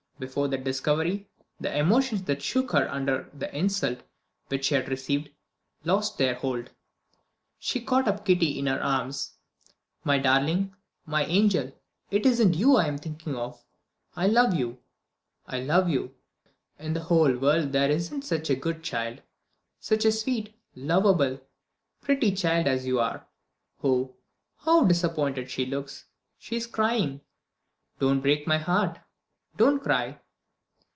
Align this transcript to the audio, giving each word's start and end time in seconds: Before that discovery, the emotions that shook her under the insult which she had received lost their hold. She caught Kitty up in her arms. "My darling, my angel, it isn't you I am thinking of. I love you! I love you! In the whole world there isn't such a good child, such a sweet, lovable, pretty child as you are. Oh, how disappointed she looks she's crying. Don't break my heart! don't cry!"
Before 0.19 0.47
that 0.49 0.63
discovery, 0.63 1.27
the 1.59 1.75
emotions 1.75 2.21
that 2.25 2.43
shook 2.43 2.73
her 2.73 2.87
under 2.91 3.27
the 3.33 3.51
insult 3.57 4.01
which 4.49 4.65
she 4.65 4.75
had 4.75 4.87
received 4.87 5.31
lost 5.83 6.19
their 6.19 6.35
hold. 6.35 6.69
She 7.57 7.81
caught 7.81 8.05
Kitty 8.23 8.51
up 8.51 8.57
in 8.59 8.67
her 8.67 8.79
arms. 8.79 9.37
"My 10.03 10.19
darling, 10.19 10.75
my 11.07 11.25
angel, 11.25 11.71
it 12.11 12.27
isn't 12.27 12.53
you 12.53 12.75
I 12.75 12.85
am 12.85 12.99
thinking 12.99 13.35
of. 13.35 13.63
I 14.15 14.27
love 14.27 14.53
you! 14.53 14.77
I 15.47 15.61
love 15.61 15.89
you! 15.89 16.13
In 16.77 16.93
the 16.93 17.05
whole 17.05 17.35
world 17.35 17.71
there 17.71 17.89
isn't 17.89 18.21
such 18.21 18.51
a 18.51 18.55
good 18.55 18.83
child, 18.83 19.23
such 19.79 20.05
a 20.05 20.11
sweet, 20.11 20.53
lovable, 20.75 21.41
pretty 21.99 22.31
child 22.35 22.67
as 22.67 22.85
you 22.85 22.99
are. 22.99 23.25
Oh, 23.83 24.13
how 24.59 24.83
disappointed 24.83 25.49
she 25.49 25.65
looks 25.65 26.05
she's 26.37 26.67
crying. 26.67 27.21
Don't 27.97 28.19
break 28.21 28.45
my 28.45 28.59
heart! 28.59 28.99
don't 29.57 29.83
cry!" 29.83 30.17